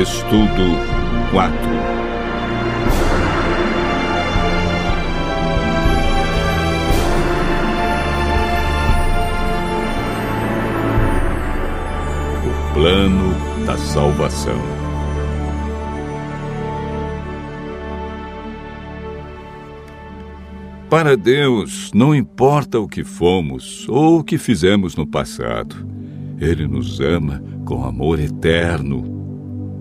[0.00, 0.46] Estudo
[1.30, 1.58] 4
[12.46, 13.34] O plano
[13.66, 14.56] da salvação.
[20.88, 25.76] Para Deus, não importa o que fomos ou o que fizemos no passado,
[26.38, 29.19] Ele nos ama com amor eterno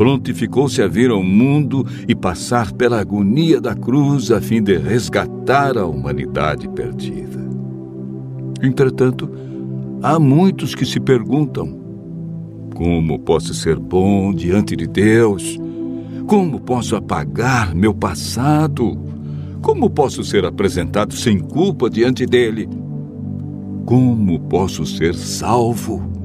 [0.00, 5.76] prontificou-se a vir ao mundo e passar pela agonia da cruz a fim de resgatar
[5.76, 7.38] a humanidade perdida.
[8.62, 9.30] Entretanto,
[10.02, 11.78] há muitos que se perguntam:
[12.74, 15.60] como posso ser bom diante de Deus?
[16.26, 18.96] Como posso apagar meu passado?
[19.60, 22.66] Como posso ser apresentado sem culpa diante dele?
[23.84, 26.19] Como posso ser salvo?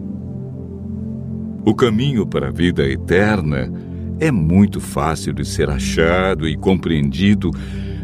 [1.65, 3.71] O caminho para a vida eterna
[4.19, 7.49] é muito fácil de ser achado e compreendido,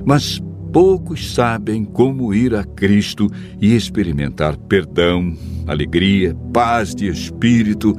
[0.03, 0.41] mas
[0.73, 3.27] poucos sabem como ir a Cristo
[3.61, 5.33] e experimentar perdão,
[5.67, 7.95] alegria, paz de espírito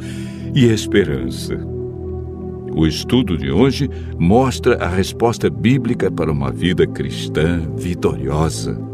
[0.53, 1.57] e esperança.
[2.75, 3.89] O estudo de hoje
[4.19, 8.92] mostra a resposta bíblica para uma vida cristã vitoriosa.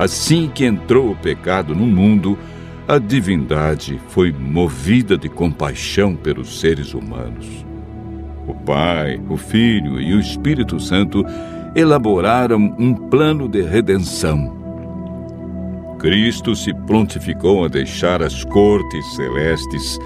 [0.00, 2.38] Assim que entrou o pecado no mundo,
[2.88, 7.46] a divindade foi movida de compaixão pelos seres humanos.
[8.46, 11.22] O Pai, o Filho e o Espírito Santo
[11.76, 14.56] elaboraram um plano de redenção.
[15.98, 19.98] Cristo se prontificou a deixar as cortes celestes,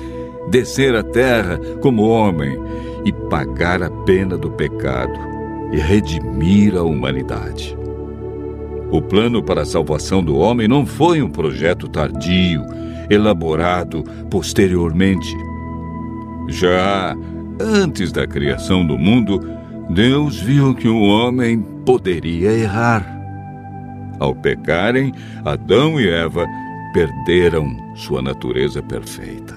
[0.51, 2.59] descer à terra como homem
[3.05, 5.21] e pagar a pena do pecado
[5.71, 7.84] e redimir a humanidade.
[8.95, 12.63] O plano para a salvação do homem não foi um projeto tardio,
[13.11, 15.37] elaborado posteriormente.
[16.47, 17.17] Já
[17.61, 19.41] antes da criação do mundo,
[19.91, 23.05] Deus viu que o homem poderia errar.
[24.21, 25.13] Ao pecarem,
[25.45, 26.47] Adão e Eva
[26.93, 29.57] perderam sua natureza perfeita.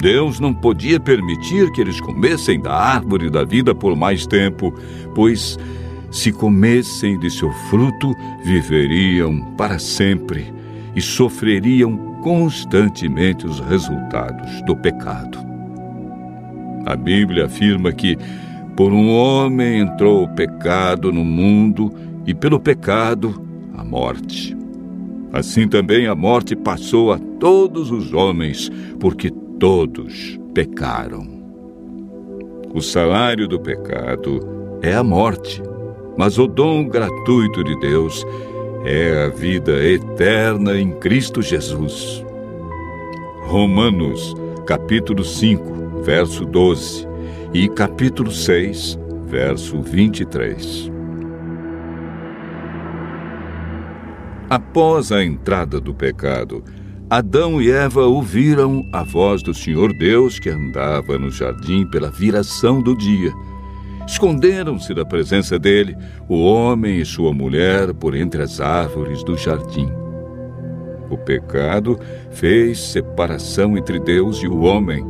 [0.00, 4.74] Deus não podia permitir que eles comessem da árvore da vida por mais tempo,
[5.14, 5.56] pois
[6.14, 8.14] se comessem de seu fruto,
[8.44, 10.54] viveriam para sempre
[10.94, 15.36] e sofreriam constantemente os resultados do pecado.
[16.86, 18.16] A Bíblia afirma que
[18.76, 21.92] por um homem entrou o pecado no mundo
[22.24, 23.44] e pelo pecado
[23.76, 24.56] a morte.
[25.32, 28.70] Assim também a morte passou a todos os homens,
[29.00, 31.26] porque todos pecaram.
[32.72, 35.60] O salário do pecado é a morte
[36.16, 38.26] mas o dom gratuito de Deus
[38.84, 42.24] é a vida eterna em Cristo Jesus.
[43.44, 44.34] Romanos,
[44.66, 47.08] capítulo 5, verso 12
[47.52, 50.90] e capítulo 6, verso 23.
[54.48, 56.62] Após a entrada do pecado,
[57.08, 62.82] Adão e Eva ouviram a voz do Senhor Deus que andava no jardim pela viração
[62.82, 63.32] do dia
[64.06, 65.96] Esconderam-se da presença dele
[66.28, 69.90] o homem e sua mulher por entre as árvores do jardim.
[71.10, 71.98] O pecado
[72.30, 75.04] fez separação entre Deus e o homem.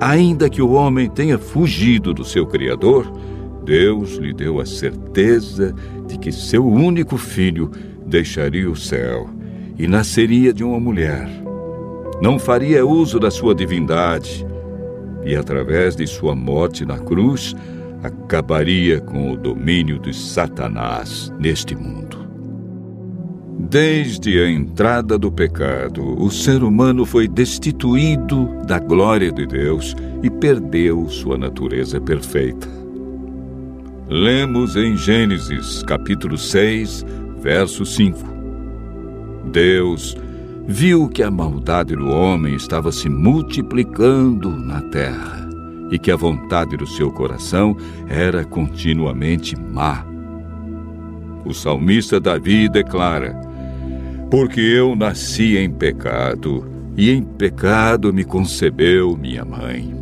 [0.00, 3.10] Ainda que o homem tenha fugido do seu Criador,
[3.64, 5.74] Deus lhe deu a certeza
[6.06, 7.70] de que seu único filho
[8.06, 9.28] deixaria o céu
[9.78, 11.28] e nasceria de uma mulher.
[12.20, 14.46] Não faria uso da sua divindade
[15.24, 17.54] e, através de sua morte na cruz,
[18.04, 22.22] acabaria com o domínio de Satanás neste mundo.
[23.58, 30.28] Desde a entrada do pecado, o ser humano foi destituído da glória de Deus e
[30.28, 32.68] perdeu sua natureza perfeita.
[34.08, 37.06] Lemos em Gênesis, capítulo 6,
[37.40, 38.18] verso 5.
[39.50, 40.14] Deus
[40.66, 45.43] viu que a maldade do homem estava se multiplicando na terra
[45.94, 47.76] e que a vontade do seu coração
[48.08, 50.04] era continuamente má.
[51.44, 53.40] O salmista Davi declara:
[54.28, 59.94] Porque eu nasci em pecado, e em pecado me concebeu minha mãe.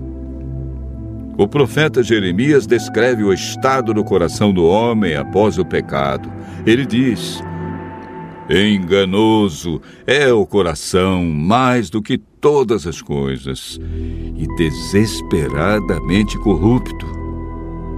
[1.37, 6.33] O profeta Jeremias descreve o estado do coração do homem após o pecado.
[6.65, 7.45] Ele diz:
[8.51, 13.79] Enganoso é o coração mais do que todas as coisas
[14.37, 17.07] e desesperadamente corrupto.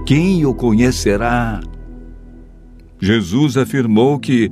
[0.05, 1.61] quem o conhecerá?
[2.99, 4.51] Jesus afirmou que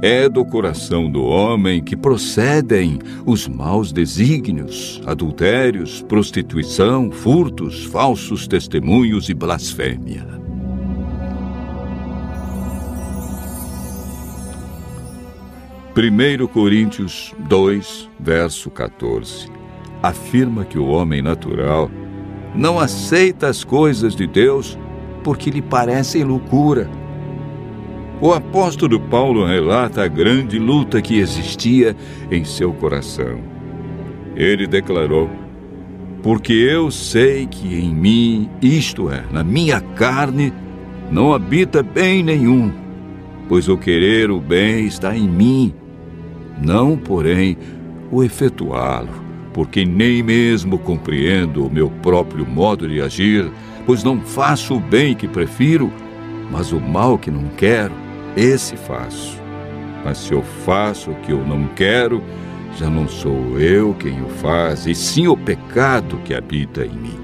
[0.00, 9.28] é do coração do homem que procedem os maus desígnios, adultérios, prostituição, furtos, falsos testemunhos
[9.28, 10.38] e blasfêmia.
[15.98, 19.50] Primeiro Coríntios 2, verso 14,
[20.00, 21.90] afirma que o homem natural
[22.54, 24.78] não aceita as coisas de Deus
[25.24, 26.88] porque lhe parecem loucura.
[28.20, 31.96] O apóstolo Paulo relata a grande luta que existia
[32.30, 33.40] em seu coração.
[34.36, 35.28] Ele declarou:
[36.22, 40.52] Porque eu sei que em mim, isto é, na minha carne,
[41.10, 42.72] não habita bem nenhum,
[43.48, 45.74] pois o querer o bem está em mim,
[46.60, 47.56] não, porém,
[48.10, 49.10] o efetuá-lo,
[49.52, 53.50] porque nem mesmo compreendo o meu próprio modo de agir,
[53.86, 55.92] pois não faço o bem que prefiro,
[56.50, 57.92] mas o mal que não quero
[58.36, 59.38] esse faço.
[60.04, 62.22] Mas se eu faço o que eu não quero,
[62.76, 67.18] já não sou eu quem o faz, e sim o pecado que habita em mim.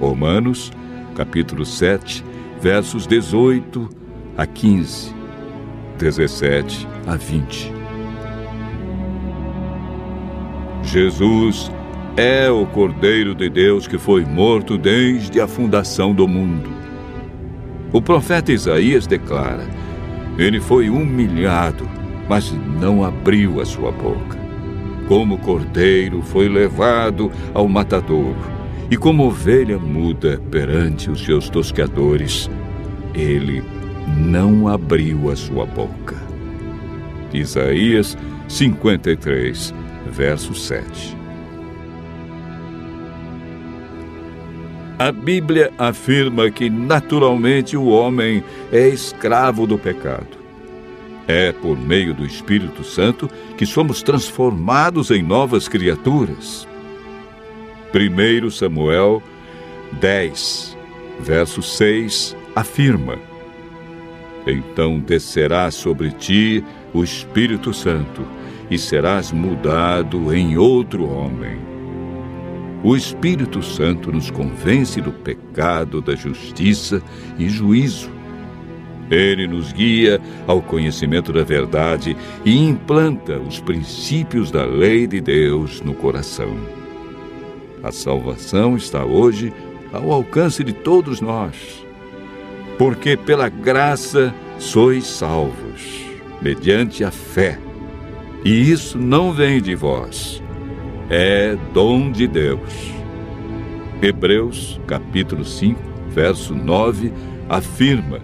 [0.00, 0.72] Romanos,
[1.14, 2.24] capítulo 7,
[2.60, 3.88] versos 18
[4.36, 5.14] a 15,
[5.98, 7.75] 17 a 20.
[10.86, 11.70] Jesus
[12.16, 16.70] é o Cordeiro de Deus que foi morto desde a fundação do mundo.
[17.92, 19.66] O profeta Isaías declara:
[20.38, 21.88] Ele foi humilhado,
[22.28, 24.38] mas não abriu a sua boca.
[25.08, 28.36] Como cordeiro foi levado ao matadouro,
[28.90, 32.48] e como ovelha muda perante os seus tosqueadores,
[33.14, 33.62] ele
[34.16, 36.16] não abriu a sua boca.
[37.32, 38.16] Isaías
[38.48, 39.74] 53,
[40.10, 41.16] verso 7.
[44.98, 48.42] A Bíblia afirma que naturalmente o homem
[48.72, 50.38] é escravo do pecado.
[51.28, 56.66] É por meio do Espírito Santo que somos transformados em novas criaturas.
[57.92, 59.22] 1 Samuel
[60.00, 60.76] 10,
[61.20, 63.18] verso 6 afirma:
[64.46, 66.64] Então descerá sobre ti
[66.94, 68.24] o Espírito Santo
[68.70, 71.76] e serás mudado em outro homem
[72.86, 77.02] o Espírito Santo nos convence do pecado, da justiça
[77.36, 78.08] e juízo.
[79.10, 85.80] Ele nos guia ao conhecimento da verdade e implanta os princípios da lei de Deus
[85.80, 86.56] no coração.
[87.82, 89.52] A salvação está hoje
[89.92, 91.84] ao alcance de todos nós,
[92.78, 96.04] porque pela graça sois salvos,
[96.40, 97.65] mediante a fé.
[98.46, 100.40] E isso não vem de vós,
[101.10, 102.92] é dom de Deus.
[104.00, 107.12] Hebreus, capítulo 5, verso 9,
[107.48, 108.20] afirma: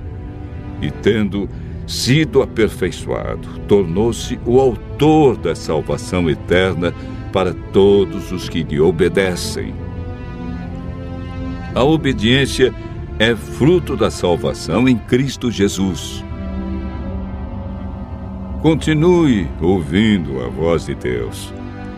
[0.80, 1.48] E tendo
[1.88, 6.94] sido aperfeiçoado, tornou-se o autor da salvação eterna
[7.32, 9.74] para todos os que lhe obedecem.
[11.74, 12.72] A obediência
[13.18, 16.24] é fruto da salvação em Cristo Jesus.
[18.62, 21.52] Continue ouvindo a voz de Deus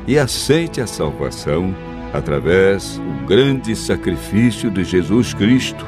[0.06, 1.76] e aceite a salvação
[2.11, 5.85] através do grande sacrifício de Jesus Cristo,